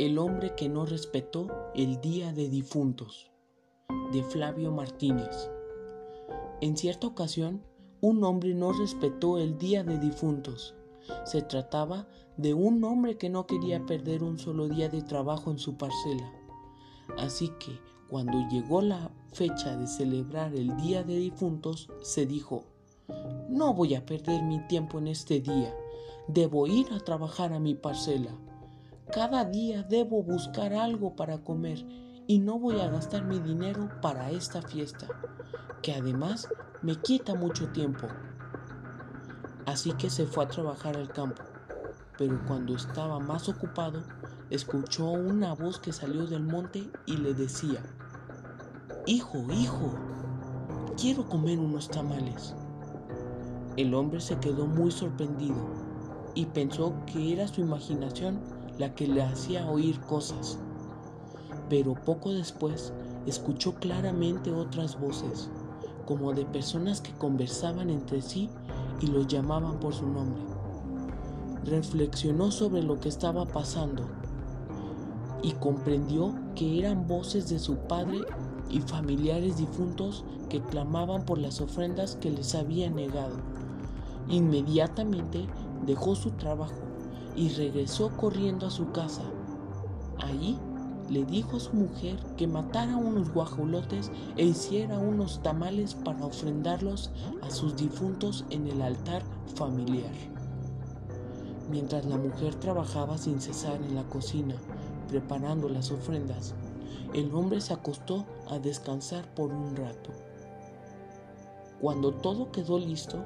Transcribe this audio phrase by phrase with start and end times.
[0.00, 3.30] El hombre que no respetó el Día de Difuntos,
[4.14, 5.50] de Flavio Martínez.
[6.62, 7.62] En cierta ocasión,
[8.00, 10.74] un hombre no respetó el Día de Difuntos.
[11.26, 12.08] Se trataba
[12.38, 16.32] de un hombre que no quería perder un solo día de trabajo en su parcela.
[17.18, 17.78] Así que,
[18.08, 22.64] cuando llegó la fecha de celebrar el Día de Difuntos, se dijo,
[23.50, 25.76] no voy a perder mi tiempo en este día,
[26.26, 28.34] debo ir a trabajar a mi parcela.
[29.12, 31.84] Cada día debo buscar algo para comer
[32.28, 35.08] y no voy a gastar mi dinero para esta fiesta,
[35.82, 36.48] que además
[36.80, 38.06] me quita mucho tiempo.
[39.66, 41.42] Así que se fue a trabajar al campo,
[42.18, 44.04] pero cuando estaba más ocupado,
[44.48, 47.82] escuchó una voz que salió del monte y le decía,
[49.06, 49.92] Hijo, hijo,
[50.96, 52.54] quiero comer unos tamales.
[53.76, 55.68] El hombre se quedó muy sorprendido
[56.36, 60.58] y pensó que era su imaginación la que le hacía oír cosas.
[61.68, 62.94] Pero poco después
[63.26, 65.50] escuchó claramente otras voces,
[66.06, 68.48] como de personas que conversaban entre sí
[69.00, 70.42] y lo llamaban por su nombre.
[71.64, 74.08] Reflexionó sobre lo que estaba pasando
[75.42, 78.20] y comprendió que eran voces de su padre
[78.70, 83.36] y familiares difuntos que clamaban por las ofrendas que les había negado.
[84.30, 85.46] Inmediatamente
[85.84, 86.89] dejó su trabajo
[87.40, 89.22] y regresó corriendo a su casa.
[90.18, 90.58] Allí
[91.08, 97.10] le dijo a su mujer que matara unos guajolotes e hiciera unos tamales para ofrendarlos
[97.40, 99.22] a sus difuntos en el altar
[99.54, 100.12] familiar.
[101.70, 104.56] Mientras la mujer trabajaba sin cesar en la cocina,
[105.08, 106.54] preparando las ofrendas,
[107.14, 110.10] el hombre se acostó a descansar por un rato.
[111.80, 113.24] Cuando todo quedó listo,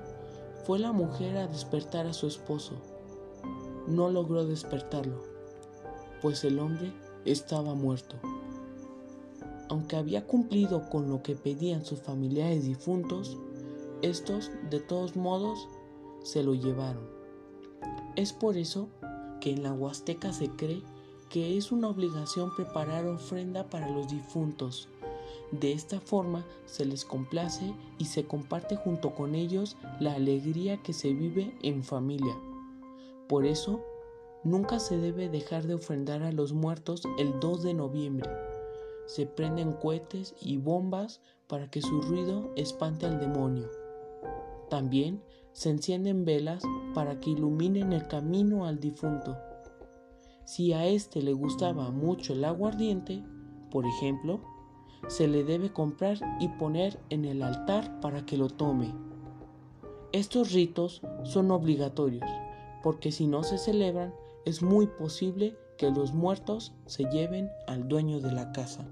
[0.64, 2.93] fue la mujer a despertar a su esposo
[3.86, 5.22] no logró despertarlo,
[6.22, 6.92] pues el hombre
[7.24, 8.16] estaba muerto.
[9.68, 13.38] Aunque había cumplido con lo que pedían sus familiares difuntos,
[14.02, 15.68] estos, de todos modos,
[16.22, 17.08] se lo llevaron.
[18.16, 18.88] Es por eso
[19.40, 20.82] que en la Huasteca se cree
[21.30, 24.88] que es una obligación preparar ofrenda para los difuntos.
[25.50, 30.92] De esta forma se les complace y se comparte junto con ellos la alegría que
[30.92, 32.34] se vive en familia.
[33.28, 33.80] Por eso,
[34.44, 38.28] nunca se debe dejar de ofrendar a los muertos el 2 de noviembre.
[39.06, 43.70] Se prenden cohetes y bombas para que su ruido espante al demonio.
[44.68, 46.62] También se encienden velas
[46.94, 49.36] para que iluminen el camino al difunto.
[50.44, 53.24] Si a éste le gustaba mucho el aguardiente,
[53.70, 54.40] por ejemplo,
[55.08, 58.94] se le debe comprar y poner en el altar para que lo tome.
[60.12, 62.24] Estos ritos son obligatorios
[62.84, 64.14] porque si no se celebran
[64.44, 68.86] es muy posible que los muertos se lleven al dueño de la casa.